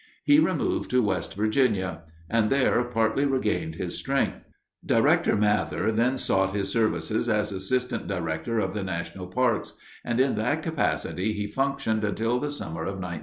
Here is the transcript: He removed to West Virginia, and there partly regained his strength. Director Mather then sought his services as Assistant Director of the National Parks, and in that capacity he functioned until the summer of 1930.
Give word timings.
He 0.23 0.39
removed 0.39 0.89
to 0.89 1.03
West 1.03 1.35
Virginia, 1.35 2.01
and 2.27 2.49
there 2.49 2.83
partly 2.85 3.23
regained 3.23 3.75
his 3.75 3.99
strength. 3.99 4.39
Director 4.83 5.35
Mather 5.37 5.91
then 5.91 6.17
sought 6.17 6.55
his 6.55 6.69
services 6.69 7.29
as 7.29 7.51
Assistant 7.51 8.07
Director 8.07 8.57
of 8.57 8.73
the 8.73 8.81
National 8.83 9.27
Parks, 9.27 9.73
and 10.03 10.19
in 10.19 10.33
that 10.37 10.63
capacity 10.63 11.33
he 11.33 11.45
functioned 11.45 12.03
until 12.03 12.39
the 12.39 12.49
summer 12.49 12.81
of 12.81 12.95
1930. 12.95 13.19